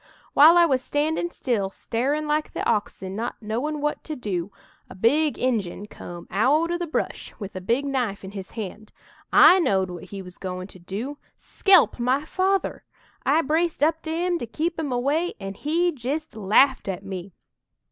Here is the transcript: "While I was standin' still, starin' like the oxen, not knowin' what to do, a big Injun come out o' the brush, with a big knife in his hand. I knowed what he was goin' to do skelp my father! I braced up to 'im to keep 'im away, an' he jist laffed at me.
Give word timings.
"While 0.33 0.57
I 0.57 0.65
was 0.65 0.81
standin' 0.81 1.29
still, 1.29 1.69
starin' 1.69 2.27
like 2.27 2.53
the 2.53 2.67
oxen, 2.67 3.15
not 3.15 3.39
knowin' 3.39 3.81
what 3.81 4.03
to 4.05 4.15
do, 4.15 4.51
a 4.89 4.95
big 4.95 5.37
Injun 5.37 5.85
come 5.85 6.27
out 6.31 6.71
o' 6.71 6.77
the 6.79 6.87
brush, 6.87 7.35
with 7.37 7.55
a 7.55 7.61
big 7.61 7.85
knife 7.85 8.23
in 8.23 8.31
his 8.31 8.49
hand. 8.57 8.91
I 9.31 9.59
knowed 9.59 9.91
what 9.91 10.05
he 10.05 10.23
was 10.23 10.39
goin' 10.39 10.65
to 10.69 10.79
do 10.79 11.19
skelp 11.37 11.99
my 11.99 12.25
father! 12.25 12.83
I 13.27 13.43
braced 13.43 13.83
up 13.83 14.01
to 14.01 14.11
'im 14.11 14.39
to 14.39 14.47
keep 14.47 14.79
'im 14.79 14.91
away, 14.91 15.35
an' 15.39 15.53
he 15.53 15.91
jist 15.91 16.35
laffed 16.35 16.87
at 16.87 17.05
me. 17.05 17.35